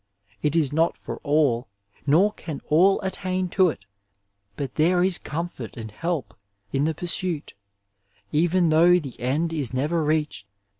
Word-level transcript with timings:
'* 0.23 0.29
It 0.41 0.55
is 0.55 0.73
not 0.73 0.97
for 0.97 1.17
all, 1.17 1.67
nor 2.07 2.33
can 2.33 2.59
all 2.69 2.99
attain 3.01 3.49
to 3.49 3.69
it, 3.69 3.85
but 4.57 4.73
there 4.73 5.03
is 5.03 5.19
comfort 5.19 5.77
and 5.77 5.91
help 5.91 6.33
in 6.73 6.85
the 6.85 6.95
pursuit, 6.95 7.53
even 8.31 8.69
though 8.69 8.97
the 8.97 9.19
end 9.19 9.53
is 9.53 9.75
never 9.75 10.03
reached. 10.03 10.47